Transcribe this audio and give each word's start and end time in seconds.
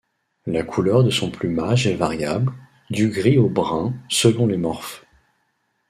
La 0.47 0.63
couleur 0.63 1.03
de 1.03 1.11
son 1.11 1.29
plumage 1.29 1.85
est 1.85 1.93
variable, 1.93 2.51
du 2.89 3.09
gris 3.09 3.37
au 3.37 3.49
brun 3.49 3.93
selon 4.09 4.47
les 4.47 4.57
morphes. 4.57 5.05